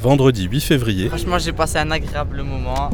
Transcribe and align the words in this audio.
Vendredi 0.00 0.44
8 0.50 0.60
février, 0.60 1.08
Franchement, 1.08 1.38
j'ai 1.38 1.52
passé 1.52 1.78
un 1.78 1.90
agréable 1.90 2.42
moment. 2.42 2.90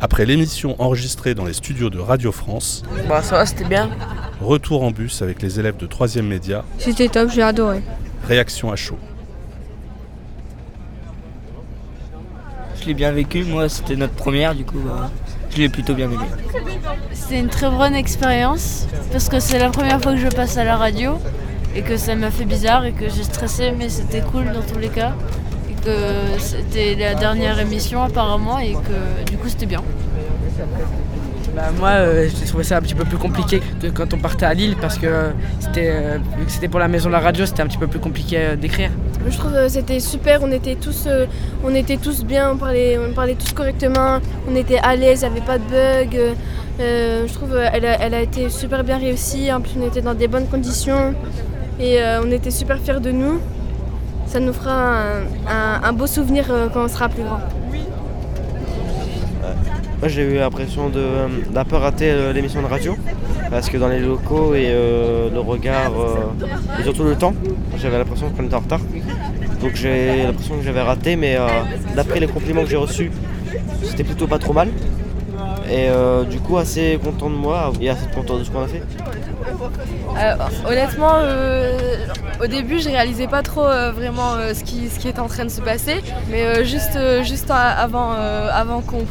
après 0.00 0.26
l'émission 0.26 0.74
enregistrée 0.80 1.34
dans 1.34 1.44
les 1.44 1.52
studios 1.52 1.88
de 1.88 1.98
Radio 1.98 2.32
France, 2.32 2.82
Bah 3.08 3.22
ça 3.22 3.36
va, 3.36 3.46
c'était 3.46 3.64
bien. 3.64 3.88
retour 4.40 4.82
en 4.82 4.90
bus 4.90 5.22
avec 5.22 5.40
les 5.40 5.58
élèves 5.60 5.76
de 5.76 5.86
3e 5.86 6.22
média, 6.22 6.64
C'était 6.78 7.08
top, 7.08 7.30
j'ai 7.32 7.42
adoré. 7.42 7.80
réaction 8.26 8.70
à 8.72 8.76
chaud. 8.76 8.98
Je 12.80 12.86
l'ai 12.86 12.94
bien 12.94 13.12
vécu, 13.12 13.44
moi 13.44 13.68
c'était 13.68 13.96
notre 13.96 14.14
première, 14.14 14.54
du 14.54 14.64
coup 14.64 14.78
bah, 14.84 15.10
je 15.50 15.58
l'ai 15.58 15.68
plutôt 15.68 15.94
bien 15.94 16.10
aimé. 16.10 16.26
C'était 17.12 17.38
une 17.40 17.48
très 17.48 17.70
bonne 17.70 17.94
expérience 17.94 18.86
parce 19.12 19.28
que 19.28 19.40
c'est 19.40 19.58
la 19.58 19.70
première 19.70 20.00
fois 20.02 20.12
que 20.12 20.18
je 20.20 20.28
passe 20.28 20.56
à 20.58 20.64
la 20.64 20.76
radio 20.76 21.18
et 21.74 21.82
que 21.82 21.96
ça 21.96 22.14
m'a 22.16 22.30
fait 22.30 22.44
bizarre 22.44 22.84
et 22.84 22.92
que 22.92 23.08
j'ai 23.08 23.22
stressé 23.22 23.72
mais 23.76 23.88
c'était 23.88 24.20
cool 24.20 24.44
dans 24.52 24.62
tous 24.62 24.78
les 24.78 24.88
cas 24.88 25.14
que 25.86 26.40
c'était 26.40 26.96
la 26.96 27.14
dernière 27.14 27.58
émission 27.60 28.02
apparemment 28.02 28.58
et 28.58 28.72
que 28.72 29.30
du 29.30 29.36
coup 29.38 29.48
c'était 29.48 29.66
bien. 29.66 29.82
Bah 31.54 31.70
moi 31.78 31.88
euh, 31.88 32.28
j'ai 32.28 32.46
trouvé 32.46 32.64
ça 32.64 32.76
un 32.76 32.82
petit 32.82 32.94
peu 32.94 33.04
plus 33.04 33.16
compliqué 33.16 33.62
que 33.80 33.86
quand 33.86 34.12
on 34.12 34.18
partait 34.18 34.44
à 34.44 34.52
Lille 34.52 34.76
parce 34.78 34.98
que 34.98 35.06
euh, 35.06 35.30
c'était 35.60 35.90
euh, 35.90 36.18
vu 36.38 36.44
que 36.44 36.52
c'était 36.52 36.68
pour 36.68 36.80
la 36.80 36.88
maison 36.88 37.08
de 37.08 37.14
la 37.14 37.20
radio, 37.20 37.46
c'était 37.46 37.62
un 37.62 37.66
petit 37.66 37.78
peu 37.78 37.86
plus 37.86 38.00
compliqué 38.00 38.36
euh, 38.38 38.56
d'écrire. 38.56 38.90
Je 39.26 39.38
trouve 39.38 39.52
que 39.52 39.68
c'était 39.68 40.00
super, 40.00 40.40
on 40.42 40.52
était 40.52 40.74
tous, 40.74 41.04
euh, 41.06 41.24
on 41.64 41.74
était 41.74 41.96
tous 41.96 42.24
bien, 42.24 42.50
on 42.52 42.56
parlait, 42.58 42.98
on 42.98 43.12
parlait 43.14 43.36
tous 43.36 43.52
correctement, 43.54 44.18
on 44.50 44.54
était 44.54 44.80
à 44.80 44.96
l'aise, 44.96 45.22
il 45.22 45.30
n'y 45.30 45.36
avait 45.36 45.46
pas 45.46 45.58
de 45.58 45.64
bugs. 45.64 46.34
Euh, 46.78 47.26
je 47.26 47.32
trouve 47.32 47.52
qu'elle 47.52 47.86
a, 47.86 48.02
elle 48.02 48.14
a 48.14 48.20
été 48.20 48.50
super 48.50 48.84
bien 48.84 48.98
réussie, 48.98 49.50
en 49.50 49.62
plus 49.62 49.72
on 49.80 49.86
était 49.86 50.02
dans 50.02 50.14
des 50.14 50.28
bonnes 50.28 50.48
conditions 50.48 51.14
et 51.80 52.02
euh, 52.02 52.20
on 52.22 52.30
était 52.30 52.50
super 52.50 52.78
fiers 52.80 53.00
de 53.00 53.12
nous. 53.12 53.40
Ça 54.36 54.40
nous 54.40 54.52
fera 54.52 55.00
un, 55.82 55.92
beau 55.94 56.06
souvenir 56.06 56.44
euh, 56.50 56.68
quand 56.68 56.84
on 56.84 56.88
sera 56.88 57.08
plus 57.08 57.22
grand. 57.22 57.40
Moi 60.00 60.08
j'ai 60.08 60.24
eu 60.24 60.34
l'impression 60.34 60.90
de 60.90 61.06
d'un 61.50 61.64
peu 61.64 61.76
rater 61.76 62.10
euh, 62.10 62.34
l'émission 62.34 62.60
de 62.60 62.66
radio 62.66 62.98
parce 63.50 63.70
que 63.70 63.78
dans 63.78 63.88
les 63.88 64.00
locaux 64.00 64.54
et 64.54 64.66
euh, 64.66 65.30
le 65.30 65.40
regard 65.40 65.92
euh, 65.98 66.78
et 66.78 66.82
surtout 66.82 67.04
le 67.04 67.16
temps, 67.16 67.32
j'avais 67.78 67.96
l'impression 67.96 68.28
qu'on 68.28 68.44
était 68.44 68.54
en 68.56 68.60
retard. 68.60 68.80
Donc 69.62 69.74
j'ai 69.74 70.24
l'impression 70.24 70.58
que 70.58 70.64
j'avais 70.64 70.82
raté 70.82 71.16
mais 71.16 71.36
euh, 71.36 71.48
d'après 71.94 72.20
les 72.20 72.26
compliments 72.26 72.62
que 72.62 72.68
j'ai 72.68 72.76
reçus, 72.76 73.10
c'était 73.84 74.04
plutôt 74.04 74.26
pas 74.26 74.38
trop 74.38 74.52
mal. 74.52 74.68
Et 75.68 75.88
euh, 75.88 76.24
du 76.24 76.38
coup 76.38 76.58
assez 76.58 76.98
content 77.02 77.28
de 77.28 77.34
moi 77.34 77.72
et 77.80 77.90
assez 77.90 78.06
content 78.14 78.38
de 78.38 78.44
ce 78.44 78.50
qu'on 78.50 78.62
a 78.62 78.68
fait. 78.68 78.82
Euh, 80.18 80.34
honnêtement, 80.68 81.14
euh, 81.14 81.78
au 82.42 82.46
début, 82.46 82.78
je 82.78 82.88
réalisais 82.88 83.26
pas 83.26 83.42
trop 83.42 83.66
vraiment 83.94 84.34
ce, 84.54 84.62
qui, 84.62 84.88
ce 84.88 84.98
qui 84.98 85.08
était 85.08 85.20
en 85.20 85.28
train 85.28 85.44
de 85.44 85.50
se 85.50 85.60
passer, 85.60 86.02
mais 86.30 86.64
juste, 86.64 86.98
juste 87.22 87.50
avant, 87.50 88.12
avant 88.12 88.80
qu'on 88.80 89.06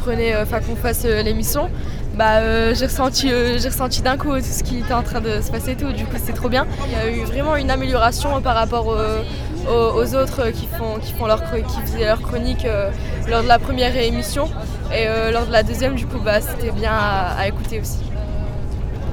fasse 0.76 1.04
l'émission, 1.04 1.68
bah, 2.16 2.72
j'ai 2.72 2.86
ressenti, 2.86 3.30
ressenti 3.32 4.00
d'un 4.00 4.16
coup 4.16 4.34
tout 4.36 4.42
ce 4.42 4.62
qui 4.62 4.78
était 4.78 4.94
en 4.94 5.02
train 5.02 5.20
de 5.20 5.40
se 5.42 5.50
passer 5.50 5.72
et 5.72 5.76
tout. 5.76 5.92
Du 5.92 6.04
coup, 6.04 6.16
c'est 6.22 6.32
trop 6.32 6.48
bien. 6.48 6.66
Il 6.86 6.92
y 6.92 6.96
a 6.96 7.10
eu 7.10 7.24
vraiment 7.24 7.56
une 7.56 7.70
amélioration 7.70 8.40
par 8.40 8.54
rapport 8.54 8.90
euh, 8.90 9.22
aux, 9.68 10.14
autres 10.14 10.50
qui 10.50 10.66
font, 10.66 10.98
qui 11.00 11.12
font 11.12 11.26
leur, 11.26 11.42
qui 11.50 11.80
faisaient 11.80 12.04
leur 12.04 12.20
chronique 12.20 12.64
euh, 12.64 12.90
lors 13.28 13.42
de 13.42 13.48
la 13.48 13.58
première 13.58 13.96
émission 13.96 14.48
et 14.92 15.06
euh, 15.06 15.30
lors 15.32 15.46
de 15.46 15.52
la 15.52 15.62
deuxième, 15.62 15.94
du 15.94 16.06
coup, 16.06 16.18
bah, 16.24 16.40
c'était 16.40 16.70
bien 16.70 16.92
à- 16.92 17.46
écouter 17.48 17.80
aussi. 17.80 18.02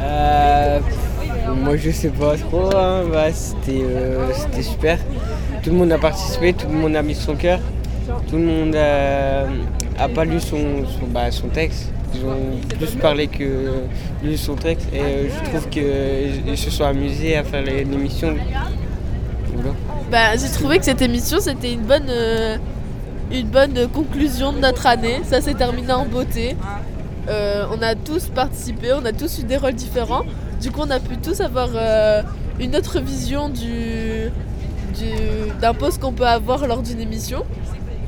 Euh, 0.01 0.79
moi 1.63 1.77
je 1.77 1.89
sais 1.91 2.09
pas 2.09 2.35
trop, 2.37 2.75
hein. 2.75 3.03
Bah, 3.11 3.31
c'était 3.31 4.61
super. 4.61 4.97
Tout 5.63 5.69
le 5.69 5.77
monde 5.77 5.91
a 5.91 5.97
participé, 5.97 6.53
tout 6.53 6.67
le 6.67 6.75
monde 6.75 6.95
a 6.95 7.01
mis 7.01 7.15
son 7.15 7.35
cœur, 7.35 7.59
tout 8.29 8.35
le 8.35 8.43
monde 8.43 8.75
a, 8.75 10.07
pas 10.09 10.25
lu 10.25 10.39
son, 10.39 10.83
bah, 11.07 11.31
son 11.31 11.47
texte. 11.47 11.89
Ils 12.15 12.23
ont 12.25 12.77
plus 12.77 12.95
parlé 12.97 13.27
que 13.27 13.71
lu 14.23 14.37
son 14.37 14.53
texte 14.55 14.87
et 14.93 15.29
je 15.29 15.49
trouve 15.49 15.67
qu'ils 15.69 16.57
se 16.57 16.69
sont 16.69 16.83
amusés 16.83 17.35
à 17.37 17.43
faire 17.43 17.63
l'émission. 17.63 18.35
Voilà. 19.55 19.71
Bah, 20.13 20.35
j'ai 20.37 20.47
trouvé 20.49 20.77
que 20.77 20.85
cette 20.85 21.01
émission 21.01 21.39
c'était 21.39 21.73
une 21.73 21.81
bonne, 21.81 22.05
euh, 22.07 22.57
une 23.31 23.47
bonne 23.47 23.87
conclusion 23.87 24.53
de 24.53 24.59
notre 24.59 24.85
année. 24.85 25.21
Ça 25.23 25.41
s'est 25.41 25.55
terminé 25.55 25.91
en 25.91 26.05
beauté. 26.05 26.55
Euh, 27.29 27.65
on 27.75 27.81
a 27.81 27.95
tous 27.95 28.27
participé, 28.27 28.93
on 28.93 29.03
a 29.05 29.11
tous 29.11 29.39
eu 29.39 29.43
des 29.43 29.57
rôles 29.57 29.73
différents. 29.73 30.21
Du 30.61 30.69
coup, 30.69 30.81
on 30.83 30.91
a 30.91 30.99
pu 30.99 31.17
tous 31.17 31.41
avoir 31.41 31.69
euh, 31.73 32.21
une 32.59 32.75
autre 32.75 32.99
vision 32.99 33.49
du, 33.49 34.29
du- 34.99 35.51
d'un 35.59 35.73
poste 35.73 35.99
qu'on 35.99 36.13
peut 36.13 36.27
avoir 36.27 36.67
lors 36.67 36.83
d'une 36.83 37.01
émission. 37.01 37.43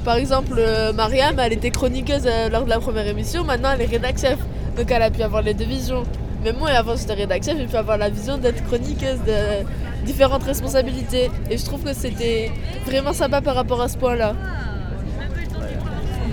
Par 0.04 0.18
exemple, 0.18 0.62
Mariam, 0.94 1.40
elle 1.40 1.54
était 1.54 1.72
chroniqueuse 1.72 2.28
lors 2.52 2.66
de 2.66 2.70
la 2.70 2.78
première 2.80 3.08
émission. 3.08 3.44
Maintenant, 3.44 3.70
elle 3.74 3.82
est 3.82 3.86
rédac 3.88 4.20
chef. 4.20 4.38
Donc, 4.78 4.92
elle 4.92 5.02
a 5.02 5.10
pu 5.10 5.24
avoir 5.24 5.42
les 5.42 5.56
deux 5.56 5.66
visions. 5.66 6.04
Mais 6.46 6.54
moi, 6.54 6.70
avant, 6.70 6.96
j'étais 6.96 7.14
rédac 7.16 7.44
chef, 7.44 7.58
j'ai 7.58 7.66
pu 7.66 7.76
avoir 7.76 7.98
la 7.98 8.10
vision 8.10 8.38
d'être 8.38 8.64
chroniqueuse, 8.68 9.18
de 9.26 9.66
différentes 10.06 10.44
responsabilités. 10.44 11.30
Et 11.50 11.58
je 11.58 11.66
trouve 11.66 11.84
que 11.84 11.94
c'était 11.94 12.52
vraiment 12.86 13.14
sympa 13.14 13.42
par 13.42 13.56
rapport 13.56 13.82
à 13.82 13.90
ce 13.90 13.98
point-là. 13.98 14.36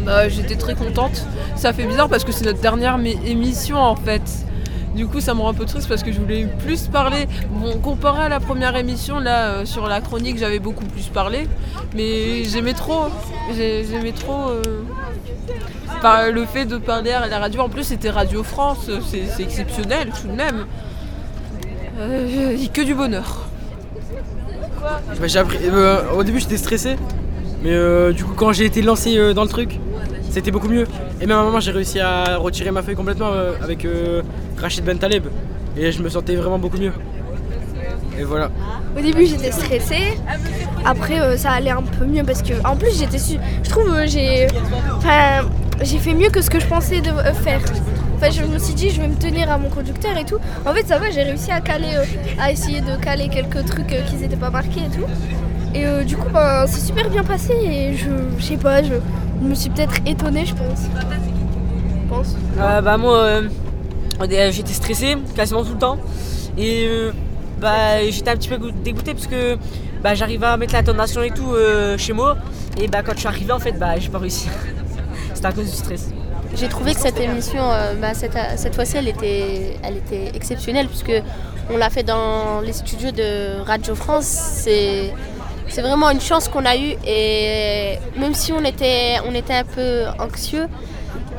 Bah, 0.04 0.28
j'étais 0.28 0.56
très 0.56 0.74
contente. 0.74 1.24
Ça 1.56 1.72
fait 1.72 1.86
bizarre 1.86 2.08
parce 2.10 2.24
que 2.24 2.32
c'est 2.32 2.44
notre 2.44 2.60
dernière 2.60 2.98
émission 3.24 3.78
en 3.78 3.96
fait. 3.96 4.20
Du 4.94 5.06
coup, 5.06 5.20
ça 5.20 5.32
me 5.32 5.40
rend 5.40 5.48
un 5.50 5.54
peu 5.54 5.64
triste 5.64 5.88
parce 5.88 6.02
que 6.02 6.12
je 6.12 6.20
voulais 6.20 6.46
plus 6.58 6.88
parler. 6.88 7.26
Bon, 7.50 7.78
comparé 7.78 8.24
à 8.24 8.28
la 8.28 8.40
première 8.40 8.76
émission, 8.76 9.18
là, 9.18 9.46
euh, 9.46 9.64
sur 9.64 9.86
la 9.88 10.02
chronique, 10.02 10.36
j'avais 10.38 10.58
beaucoup 10.58 10.84
plus 10.84 11.06
parlé. 11.08 11.48
Mais 11.94 12.44
j'aimais 12.44 12.74
trop. 12.74 13.04
J'ai- 13.56 13.86
J'aimais 13.86 14.12
trop 14.12 14.50
euh, 14.50 14.62
par 16.02 16.30
le 16.30 16.44
fait 16.44 16.66
de 16.66 16.76
parler 16.76 17.12
à 17.12 17.26
la 17.26 17.38
radio. 17.38 17.62
En 17.62 17.68
plus, 17.68 17.84
c'était 17.84 18.10
Radio 18.10 18.42
France. 18.42 18.90
C'est 19.10 19.42
exceptionnel 19.42 20.10
tout 20.20 20.28
de 20.28 20.32
même. 20.32 20.66
Euh, 21.98 22.56
que 22.72 22.82
du 22.82 22.94
bonheur. 22.94 23.46
Bah, 25.20 25.26
appris- 25.26 25.58
euh, 25.62 26.10
au 26.16 26.24
début 26.24 26.40
j'étais 26.40 26.56
stressé, 26.56 26.96
mais 27.62 27.70
euh, 27.72 28.12
du 28.12 28.24
coup 28.24 28.32
quand 28.34 28.52
j'ai 28.52 28.64
été 28.64 28.82
lancé 28.82 29.16
euh, 29.16 29.32
dans 29.32 29.42
le 29.42 29.48
truc, 29.48 29.78
c'était 30.30 30.50
beaucoup 30.50 30.68
mieux. 30.68 30.86
Et 31.20 31.26
même 31.26 31.36
à 31.36 31.40
un 31.40 31.44
moment 31.44 31.60
j'ai 31.60 31.70
réussi 31.70 32.00
à 32.00 32.36
retirer 32.38 32.72
ma 32.72 32.82
feuille 32.82 32.96
complètement 32.96 33.30
euh, 33.30 33.52
avec 33.62 33.84
euh, 33.84 34.22
Rachid 34.58 34.84
Ben 34.84 34.98
Taleb 34.98 35.26
et 35.76 35.92
je 35.92 36.02
me 36.02 36.08
sentais 36.08 36.34
vraiment 36.34 36.58
beaucoup 36.58 36.78
mieux. 36.78 36.92
Et 38.18 38.24
voilà. 38.24 38.50
Au 38.98 39.00
début 39.00 39.26
j'étais 39.26 39.52
stressée, 39.52 40.18
après 40.84 41.20
euh, 41.20 41.36
ça 41.36 41.52
allait 41.52 41.70
un 41.70 41.82
peu 41.82 42.04
mieux 42.04 42.24
parce 42.24 42.42
que 42.42 42.54
en 42.66 42.74
plus 42.74 42.98
j'étais 42.98 43.18
su... 43.18 43.36
je 43.62 43.70
trouve 43.70 43.92
euh, 43.92 44.06
j'ai 44.08 44.48
enfin 44.96 45.46
j'ai 45.82 45.98
fait 45.98 46.14
mieux 46.14 46.30
que 46.30 46.40
ce 46.42 46.50
que 46.50 46.60
je 46.60 46.66
pensais 46.66 47.00
de 47.00 47.10
euh, 47.10 47.32
faire. 47.34 47.60
Enfin 48.16 48.30
je 48.30 48.42
me 48.44 48.58
suis 48.58 48.74
dit 48.74 48.90
je 48.90 49.00
vais 49.00 49.08
me 49.08 49.14
tenir 49.16 49.50
à 49.50 49.58
mon 49.58 49.68
conducteur 49.68 50.16
et 50.16 50.24
tout. 50.24 50.38
En 50.66 50.72
fait 50.72 50.86
ça 50.86 50.98
va, 50.98 51.10
j'ai 51.10 51.22
réussi 51.22 51.50
à 51.50 51.60
caler 51.60 51.94
euh, 51.96 52.04
à 52.40 52.50
essayer 52.52 52.80
de 52.80 52.96
caler 53.00 53.28
quelques 53.28 53.64
trucs 53.66 53.92
euh, 53.92 54.02
qui 54.02 54.16
n'étaient 54.16 54.36
pas 54.36 54.50
marqués 54.50 54.80
et 54.80 54.96
tout. 54.96 55.06
Et 55.74 56.04
du 56.04 56.16
coup 56.16 56.28
ben, 56.32 56.66
c'est 56.66 56.80
super 56.80 57.08
bien 57.08 57.24
passé 57.24 57.52
et 57.54 57.96
je 57.96 58.10
je 58.38 58.44
sais 58.44 58.56
pas, 58.58 58.82
je 58.82 58.92
me 59.40 59.54
suis 59.54 59.70
peut-être 59.70 59.94
étonnée 60.06 60.44
je 60.46 60.54
pense. 60.54 60.80
Je 60.82 62.08
pense. 62.14 62.36
Bah 62.56 62.96
moi 62.98 63.40
j'étais 64.20 64.72
stressé 64.74 65.16
quasiment 65.34 65.64
tout 65.64 65.72
le 65.72 65.78
temps 65.78 65.96
et 66.58 66.88
bah 67.60 68.04
j'étais 68.08 68.30
un 68.30 68.36
petit 68.36 68.50
peu 68.50 68.58
gou- 68.58 68.70
dégoûté 68.84 69.14
parce 69.14 69.26
que 69.26 69.56
bah 70.02 70.14
j'arrivais 70.14 70.46
à 70.46 70.56
mettre 70.58 70.74
l'intonation 70.74 71.22
et 71.22 71.30
tout 71.30 71.54
chez 71.96 72.12
moi 72.12 72.36
et 72.80 72.86
bah 72.86 73.02
quand 73.02 73.12
je 73.14 73.20
suis 73.20 73.28
arrivé 73.28 73.50
en 73.52 73.58
fait 73.58 73.72
bah 73.72 73.98
j'ai 73.98 74.10
pas 74.10 74.18
réussi. 74.18 74.48
À 75.44 75.52
cause 75.52 75.70
du 75.70 75.76
stress. 75.76 76.08
J'ai 76.54 76.68
trouvé 76.68 76.94
que 76.94 77.00
cette 77.00 77.18
émission, 77.18 77.62
euh, 77.62 77.94
bah, 77.94 78.14
cette, 78.14 78.38
cette 78.56 78.74
fois-ci, 78.74 78.96
elle 78.98 79.08
était, 79.08 79.76
elle 79.82 79.96
était 79.96 80.30
exceptionnelle 80.36 80.86
puisque 80.86 81.12
on 81.70 81.76
l'a 81.76 81.90
fait 81.90 82.04
dans 82.04 82.60
les 82.60 82.72
studios 82.72 83.10
de 83.10 83.60
Radio 83.62 83.94
France. 83.94 84.26
C'est, 84.26 85.12
c'est 85.68 85.80
vraiment 85.82 86.10
une 86.10 86.20
chance 86.20 86.48
qu'on 86.48 86.64
a 86.64 86.76
eue 86.76 86.94
et 87.06 87.98
même 88.18 88.34
si 88.34 88.52
on 88.52 88.62
était, 88.64 89.16
on 89.26 89.34
était 89.34 89.54
un 89.54 89.64
peu 89.64 90.04
anxieux, 90.20 90.66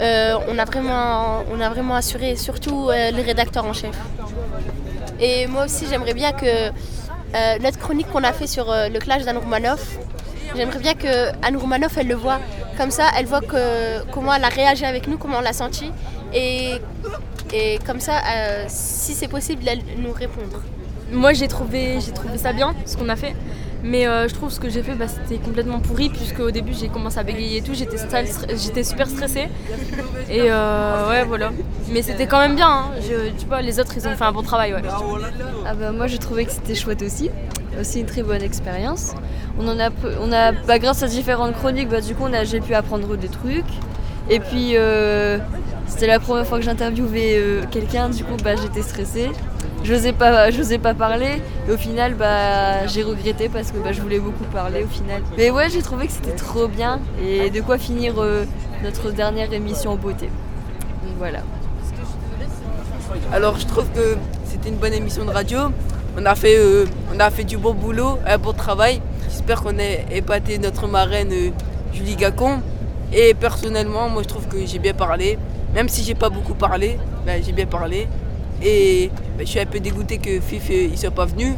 euh, 0.02 0.36
on, 0.50 0.58
a 0.58 0.66
vraiment, 0.66 1.44
on 1.54 1.62
a 1.62 1.70
vraiment 1.70 1.96
assuré, 1.96 2.36
surtout 2.36 2.90
euh, 2.90 3.12
les 3.12 3.22
rédacteurs 3.22 3.66
en 3.66 3.74
chef. 3.74 3.96
Et 5.20 5.48
moi 5.48 5.66
aussi, 5.66 5.86
j'aimerais 5.90 6.14
bien 6.14 6.34
que 6.34 6.72
notre 7.62 7.80
chronique 7.80 8.12
qu'on 8.12 8.24
a 8.24 8.34
fait 8.34 8.48
sur 8.48 8.66
le 8.68 9.00
clash 9.00 9.24
d'Anourmanov, 9.24 9.82
j'aimerais 10.56 10.80
bien 10.80 10.94
que 10.94 11.30
Anourmanov, 11.46 11.92
elle 11.98 12.08
le 12.08 12.16
voit. 12.16 12.40
Comme 12.78 12.92
ça, 12.92 13.06
elle 13.18 13.26
voit 13.26 13.42
que, 13.42 14.04
comment 14.12 14.34
elle 14.34 14.44
a 14.44 14.50
réagi 14.50 14.86
avec 14.86 15.08
nous, 15.08 15.18
comment 15.18 15.38
on 15.38 15.42
l'a 15.42 15.54
senti. 15.54 15.92
Et, 16.34 16.74
et 17.54 17.80
comme 17.86 18.00
ça, 18.00 18.14
euh, 18.36 18.66
si 18.68 19.14
c'est 19.14 19.28
possible, 19.28 19.64
elle 19.68 19.82
nous 19.98 20.12
répondre. 20.12 20.60
Moi 21.12 21.34
j'ai 21.34 21.48
trouvé, 21.48 22.00
j'ai 22.04 22.12
trouvé 22.12 22.38
ça 22.40 22.54
bien 22.54 22.74
ce 22.88 22.98
qu'on 22.98 23.08
a 23.10 23.16
fait, 23.16 23.36
mais 23.84 24.08
euh, 24.08 24.28
je 24.28 24.34
trouve 24.34 24.50
ce 24.50 24.60
que 24.60 24.68
j'ai 24.68 24.82
fait 24.82 24.96
bah, 24.96 25.06
c'était 25.08 25.38
complètement 25.38 25.80
pourri 25.80 26.10
puisque 26.10 26.40
au 26.40 26.50
début 26.50 26.74
j'ai 26.74 26.88
commencé 26.88 27.20
à 27.20 27.24
bégayer 27.24 27.58
et 27.58 27.62
tout, 27.62 27.76
j'étais 27.76 27.98
j'étais 28.56 28.84
super 28.84 29.08
stressée 29.08 29.48
et 30.28 30.42
euh, 30.50 31.10
ouais 31.10 31.24
voilà. 31.26 31.52
Mais 31.92 32.02
c'était 32.02 32.26
quand 32.26 32.40
même 32.40 32.56
bien, 32.56 32.68
hein. 32.70 32.86
Je- 33.00 33.30
tu 33.40 33.46
vois 33.46 33.62
les 33.62 33.80
autres 33.80 33.92
ils 33.96 34.08
ont 34.08 34.16
fait 34.16 34.24
un 34.24 34.32
bon 34.32 34.42
travail 34.42 34.74
ouais. 34.74 34.82
Ah 35.68 35.76
bah, 35.76 35.92
moi 35.92 36.08
j'ai 36.08 36.18
trouvé 36.18 36.46
que 36.46 36.52
c'était 36.52 36.74
chouette 36.74 37.04
aussi, 37.04 37.30
aussi 37.80 38.00
une 38.00 38.08
très 38.08 38.24
bonne 38.24 38.42
expérience. 38.42 39.14
On 39.60 39.68
en 39.68 39.80
a, 39.80 39.90
on 40.22 40.32
a 40.32 40.52
bah, 40.52 40.80
grâce 40.80 41.04
à 41.04 41.08
différentes 41.08 41.54
chroniques, 41.54 41.90
bah, 41.90 42.02
du 42.02 42.16
coup, 42.16 42.26
j'ai 42.44 42.60
pu 42.60 42.74
apprendre 42.74 43.16
des 43.18 43.28
trucs. 43.28 43.66
Et 44.30 44.40
puis, 44.40 44.76
euh, 44.76 45.38
c'était 45.86 46.08
la 46.08 46.20
première 46.20 46.46
fois 46.46 46.58
que 46.58 46.64
j'interviewais 46.64 47.36
euh, 47.36 47.64
quelqu'un, 47.70 48.10
du 48.10 48.24
coup, 48.24 48.36
bah, 48.44 48.56
j'étais 48.56 48.82
stressée. 48.82 49.30
J'osais 49.84 50.14
pas, 50.14 50.50
j'osais 50.50 50.78
pas 50.78 50.94
parler. 50.94 51.42
Et 51.68 51.72
au 51.72 51.78
final, 51.78 52.16
j'ai 52.88 53.04
regretté 53.04 53.50
parce 53.50 53.72
que 53.72 53.78
je 53.92 54.02
voulais 54.02 54.20
beaucoup 54.20 54.46
parler 54.46 54.84
au 54.84 54.88
final. 54.88 55.22
Mais 55.38 55.52
ouais, 55.52 55.70
j'ai 55.70 55.82
trouvé 55.82 56.08
que 56.08 56.14
c'était 56.14 56.36
trop 56.36 56.68
bien 56.68 57.00
et 57.22 57.50
de 57.50 57.62
quoi 57.62 57.78
finir 57.78 58.14
euh, 58.18 58.46
notre 58.82 59.12
dernière 59.12 59.52
émission 59.52 59.92
en 59.92 59.96
beauté. 59.98 60.30
Donc 61.04 61.16
voilà. 61.18 61.40
Alors 63.34 63.58
je 63.60 63.68
trouve 63.68 63.86
que 63.92 64.16
c'était 64.46 64.70
une 64.70 64.78
bonne 64.78 64.94
émission 64.94 65.26
de 65.26 65.32
radio. 65.32 65.60
On 66.18 66.26
a 66.26 66.36
fait, 66.36 66.58
on 67.14 67.20
a 67.20 67.30
fait 67.30 67.44
du 67.44 67.58
bon 67.58 67.74
boulot, 67.74 68.20
un 68.26 68.38
bon 68.38 68.54
travail. 68.54 69.02
J'espère 69.46 69.62
qu'on 69.62 69.78
a 69.78 70.16
épaté 70.16 70.58
notre 70.58 70.88
marraine 70.88 71.34
euh, 71.34 71.50
Julie 71.94 72.16
Gacon. 72.16 72.62
Et 73.12 73.34
personnellement, 73.34 74.08
moi 74.08 74.24
je 74.24 74.30
trouve 74.30 74.48
que 74.48 74.66
j'ai 74.66 74.80
bien 74.80 74.94
parlé. 74.94 75.38
Même 75.76 75.90
si 75.90 76.02
j'ai 76.02 76.16
pas 76.16 76.30
beaucoup 76.30 76.54
parlé, 76.54 76.98
ben, 77.26 77.44
j'ai 77.46 77.52
bien 77.52 77.66
parlé. 77.66 78.08
Et 78.64 79.12
ben, 79.38 79.46
je 79.46 79.52
suis 79.52 79.60
un 79.60 79.66
peu 79.66 79.82
dégoûté 79.82 80.18
que 80.18 80.40
Fif 80.40 80.70
euh, 80.70 80.88
il 80.90 80.98
soit 80.98 81.12
pas 81.12 81.26
venu. 81.26 81.56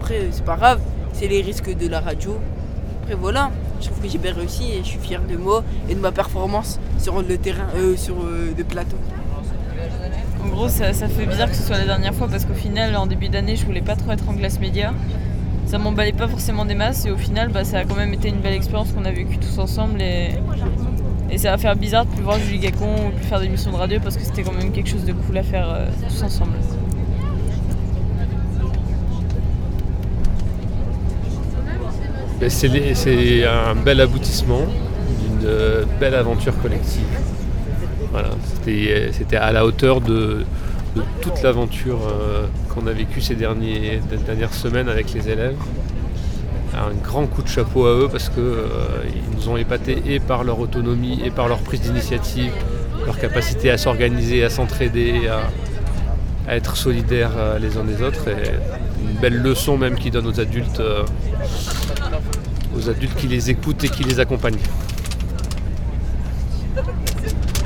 Après 0.00 0.30
c'est 0.32 0.44
pas 0.44 0.56
grave, 0.56 0.80
c'est 1.12 1.28
les 1.28 1.40
risques 1.40 1.72
de 1.72 1.86
la 1.86 2.00
radio. 2.00 2.40
Après 3.02 3.14
voilà, 3.14 3.52
je 3.80 3.86
trouve 3.86 4.00
que 4.02 4.08
j'ai 4.08 4.18
bien 4.18 4.34
réussi 4.34 4.72
et 4.72 4.78
je 4.78 4.88
suis 4.88 4.98
fier 4.98 5.22
de 5.22 5.36
moi 5.36 5.62
et 5.88 5.94
de 5.94 6.00
ma 6.00 6.10
performance 6.10 6.80
sur 6.98 7.22
le 7.22 7.38
terrain, 7.38 7.68
euh, 7.76 7.96
sur 7.96 8.16
euh, 8.16 8.52
le 8.58 8.64
plateau. 8.64 8.96
En 10.42 10.48
gros, 10.48 10.68
ça, 10.68 10.92
ça 10.92 11.06
fait 11.06 11.24
bizarre 11.24 11.48
que 11.48 11.54
ce 11.54 11.62
soit 11.62 11.78
la 11.78 11.84
dernière 11.84 12.16
fois 12.16 12.26
parce 12.26 12.44
qu'au 12.44 12.54
final, 12.54 12.96
en 12.96 13.06
début 13.06 13.28
d'année, 13.28 13.54
je 13.54 13.64
voulais 13.64 13.80
pas 13.80 13.94
trop 13.94 14.10
être 14.10 14.28
en 14.28 14.34
classe 14.34 14.58
média. 14.58 14.92
Ça 15.68 15.76
m'emballait 15.76 16.12
pas 16.12 16.28
forcément 16.28 16.64
des 16.64 16.74
masses 16.74 17.04
et 17.04 17.10
au 17.10 17.18
final, 17.18 17.50
bah, 17.50 17.62
ça 17.62 17.80
a 17.80 17.84
quand 17.84 17.94
même 17.94 18.14
été 18.14 18.30
une 18.30 18.40
belle 18.40 18.54
expérience 18.54 18.90
qu'on 18.92 19.04
a 19.04 19.10
vécue 19.12 19.36
tous 19.36 19.58
ensemble 19.58 20.00
et, 20.00 20.30
et 21.30 21.36
ça 21.36 21.50
va 21.50 21.58
faire 21.58 21.76
bizarre 21.76 22.06
de 22.06 22.10
plus 22.10 22.22
voir 22.22 22.38
Julie 22.38 22.58
Gacon 22.58 23.08
ou 23.08 23.10
plus 23.10 23.26
faire 23.26 23.38
des 23.38 23.46
émissions 23.46 23.72
de 23.72 23.76
radio 23.76 24.00
parce 24.02 24.16
que 24.16 24.22
c'était 24.22 24.42
quand 24.42 24.54
même 24.54 24.72
quelque 24.72 24.88
chose 24.88 25.04
de 25.04 25.12
cool 25.12 25.36
à 25.36 25.42
faire 25.42 25.68
euh, 25.68 25.86
tous 26.08 26.22
ensemble. 26.22 26.52
C'est 32.48 33.44
un 33.44 33.74
bel 33.74 34.00
aboutissement 34.00 34.62
d'une 35.20 35.46
euh, 35.46 35.84
belle 36.00 36.14
aventure 36.14 36.58
collective. 36.62 37.02
Voilà, 38.10 38.30
c'était 38.54 38.88
euh, 38.90 39.12
c'était 39.12 39.36
à 39.36 39.52
la 39.52 39.66
hauteur 39.66 40.00
de, 40.00 40.46
de 40.96 41.02
toute 41.20 41.42
l'aventure 41.42 42.00
euh, 42.06 42.46
qu'on 42.70 42.86
a 42.86 42.92
vécue 42.92 43.20
ces 43.20 43.34
derniers, 43.34 44.00
dernières 44.26 44.54
semaines 44.54 44.88
avec 44.88 45.12
les 45.12 45.28
élèves. 45.28 45.56
Un 46.74 46.94
grand 47.02 47.26
coup 47.26 47.42
de 47.42 47.48
chapeau 47.48 47.86
à 47.86 47.94
eux 47.94 48.08
parce 48.10 48.28
qu'ils 48.28 49.36
nous 49.36 49.48
ont 49.48 49.56
épatés 49.56 50.02
et 50.06 50.20
par 50.20 50.44
leur 50.44 50.60
autonomie 50.60 51.20
et 51.24 51.30
par 51.30 51.48
leur 51.48 51.58
prise 51.58 51.80
d'initiative, 51.80 52.52
leur 53.04 53.18
capacité 53.18 53.70
à 53.70 53.78
s'organiser, 53.78 54.44
à 54.44 54.50
s'entraider, 54.50 55.28
à, 55.28 56.54
être 56.54 56.76
solidaires 56.76 57.32
euh, 57.36 57.58
les 57.58 57.76
uns 57.76 57.84
des 57.84 58.02
autres. 58.02 58.28
Et 58.28 58.50
une 59.02 59.20
belle 59.20 59.40
leçon 59.42 59.76
même 59.76 59.96
qu'ils 59.96 60.12
donnent 60.12 60.28
aux 60.28 60.40
adultes. 60.40 60.80
euh, 60.80 61.04
aux 62.76 62.88
adultes 62.88 63.14
qui 63.16 63.26
les 63.26 63.50
écoutent 63.50 63.82
et 63.84 63.88
qui 63.88 64.04
les 64.04 64.20
accompagnent. 64.20 64.58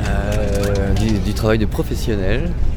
Euh, 0.09 0.95
du, 0.95 1.19
du 1.19 1.35
travail 1.35 1.59
de 1.59 1.67
professionnel, 1.67 2.45
euh, 2.45 2.72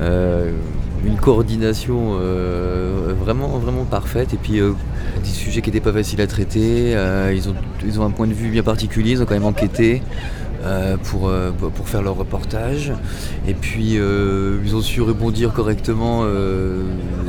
une 0.00 1.16
coordination 1.16 2.16
euh, 2.20 3.12
vraiment, 3.20 3.58
vraiment 3.58 3.84
parfaite 3.84 4.34
et 4.34 4.36
puis 4.36 4.60
euh, 4.60 4.72
des 5.22 5.28
sujets 5.28 5.60
qui 5.62 5.70
n'étaient 5.70 5.80
pas 5.84 5.92
faciles 5.92 6.20
à 6.20 6.26
traiter. 6.26 6.94
euh, 6.96 7.32
ils, 7.34 7.48
ont, 7.48 7.54
ils 7.84 8.00
ont 8.00 8.04
un 8.04 8.10
point 8.10 8.26
de 8.26 8.34
vue 8.34 8.48
bien 8.50 8.62
particulier, 8.62 9.12
ils 9.12 9.22
ont 9.22 9.26
quand 9.26 9.34
même 9.34 9.44
enquêté. 9.44 10.02
euh, 10.64 10.96
pour, 10.96 11.28
euh, 11.28 11.52
pour 11.52 11.88
faire 11.88 12.02
leur 12.02 12.16
reportage 12.16 12.92
et 13.46 13.54
puis 13.54 13.96
euh, 13.96 14.58
ils 14.64 14.74
ont 14.74 14.80
su 14.80 15.00
rebondir 15.00 15.52
correctement 15.52 16.22
euh, 16.24 16.82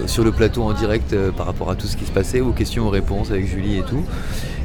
sur 0.09 0.23
le 0.23 0.31
plateau 0.31 0.63
en 0.63 0.73
direct 0.73 1.13
euh, 1.13 1.31
par 1.31 1.45
rapport 1.45 1.69
à 1.69 1.75
tout 1.75 1.88
ce 1.88 1.95
qui 1.95 2.06
se 2.06 2.11
passait 2.11 2.41
aux 2.41 2.51
questions 2.51 2.88
aux 2.88 2.89
réponses 2.89 3.31
avec 3.31 3.47
Julie 3.47 3.77
et 3.77 3.83
tout 3.83 4.03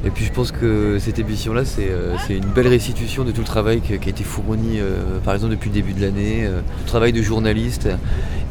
et 0.04 0.10
puis 0.10 0.24
je 0.24 0.32
pense 0.32 0.52
que 0.52 0.98
cette 0.98 1.18
émission-là, 1.18 1.64
c'est 1.64 1.88
euh, 1.88 2.16
une 2.28 2.44
belle 2.44 2.68
restitution 2.68 3.24
de 3.24 3.30
tout 3.30 3.40
le 3.40 3.46
travail 3.46 3.80
qui, 3.80 3.94
a 3.94 3.96
été 3.96 4.22
fourni, 4.22 4.78
euh, 4.78 5.18
par 5.24 5.32
exemple, 5.32 5.52
depuis 5.52 5.70
le 5.70 5.74
début 5.74 5.94
de 5.94 6.02
l'année, 6.02 6.46
tout 6.46 6.82
le 6.82 6.86
travail 6.86 7.14
de 7.14 7.22
journaliste 7.22 7.88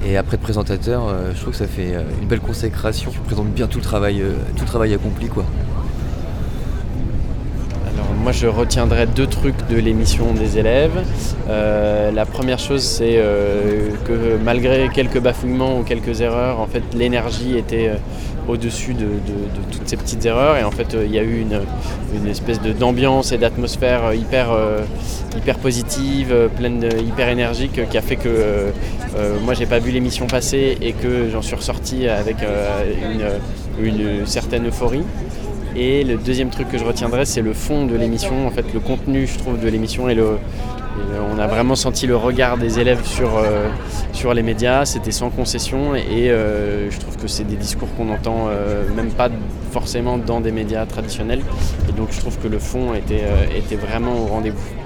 et 0.04 0.18
après 0.18 0.38
de 0.38 0.42
présentateur. 0.42 1.16
je 1.36 1.40
trouve 1.40 1.52
que 1.52 1.60
ça 1.60 1.68
fait 1.68 1.94
une 2.20 2.28
belle 2.28 2.40
consécration 2.40 3.12
qui 3.12 3.20
présente 3.20 3.50
bien 3.50 3.68
tout 3.68 3.78
le 3.78 3.84
travail, 3.84 4.24
tout 4.58 4.66
travail 4.66 4.96
accompli. 4.96 5.30
Moi 8.24 8.32
je 8.32 8.48
retiendrai 8.48 9.06
deux 9.06 9.28
trucs 9.28 9.68
de 9.70 9.76
l'émission 9.76 10.32
des 10.32 10.58
élèves. 10.58 11.04
Euh, 11.50 12.10
la 12.10 12.26
première 12.26 12.58
chose 12.58 12.82
c'est 12.82 13.18
euh, 13.18 13.90
que 14.06 14.38
malgré 14.42 14.88
quelques 14.88 15.20
bafouillements 15.20 15.78
ou 15.78 15.84
quelques 15.84 16.22
erreurs, 16.22 16.62
en 16.62 16.66
fait 16.66 16.84
l'énergie 16.96 17.58
était 17.58 17.90
euh, 17.90 17.96
au-dessus 18.48 18.94
de, 18.94 19.08
toutes 19.72 19.90
ces 19.90 19.98
petites 19.98 20.26
erreurs 20.26 20.56
et 20.56 20.64
en 20.64 20.72
fait 20.72 20.96
il 21.04 21.12
y 21.12 21.20
a 21.20 21.24
eu 21.24 21.42
une, 21.42 22.28
espèce 22.28 22.62
d'ambiance 22.62 23.34
et 23.34 23.38
d'atmosphère 23.38 24.14
hyper, 24.14 24.48
hyper 25.36 25.58
positive, 25.58 26.34
pleine 26.56 26.80
de, 26.80 26.98
hyper 27.00 27.28
énergique 27.28 27.90
qui 27.90 27.98
a 27.98 28.02
fait 28.02 28.16
que 28.16 28.30
euh, 28.30 28.72
moi 29.44 29.54
j'ai 29.54 29.66
pas 29.66 29.80
vu 29.80 29.92
l'émission 29.92 30.28
passer 30.28 30.78
et 30.82 30.94
que 30.94 31.30
j'en 31.30 31.42
suis 31.42 31.56
ressorti 31.56 32.08
avec 32.08 32.38
une 33.82 34.26
certaine 34.26 34.68
euphorie. 34.68 35.04
Et 35.76 36.04
le 36.04 36.18
deuxième 36.18 36.50
truc 36.50 36.70
que 36.70 36.78
je 36.78 36.86
retiendrai, 36.86 37.26
c'est 37.26 37.42
le 37.42 37.54
fond 37.54 37.86
de 37.86 37.96
l'émission, 37.96 38.46
en 38.48 38.52
fait, 38.52 38.66
le 38.74 38.80
contenu, 38.80 39.28
je 39.28 39.38
trouve, 39.38 39.60
de 39.60 39.68
l'émission. 39.68 40.08
Et, 40.10 40.16
le, 40.16 40.38
on 41.34 41.40
a 41.40 41.48
vraiment 41.48 41.76
senti 41.76 42.06
le 42.06 42.16
regard 42.16 42.58
des 42.58 42.80
élèves 42.80 43.04
sur, 43.06 43.38
euh, 43.38 43.68
sur 44.12 44.34
les 44.34 44.44
médias. 44.44 44.86
C'était 44.86 45.12
sans 45.12 45.30
concession. 45.30 45.96
Et 45.96 46.30
euh, 46.30 46.92
je 46.92 47.00
trouve 47.00 47.18
que 47.18 47.28
c'est 47.28 47.44
des 47.44 47.56
discours 47.56 47.88
qu'on 47.96 48.10
entend 48.10 48.48
euh, 48.50 48.84
même 48.96 49.10
pas 49.10 49.30
forcément 49.72 50.18
dans 50.18 50.42
des 50.42 50.52
médias 50.52 50.86
traditionnels. 50.86 51.42
Et 51.90 51.92
donc 51.94 52.10
je 52.12 52.20
trouve 52.20 52.38
que 52.38 52.48
le 52.48 52.60
fond 52.60 52.94
était, 52.94 53.24
était 53.58 53.76
vraiment 53.76 54.14
au 54.14 54.26
rendez-vous. 54.26 54.83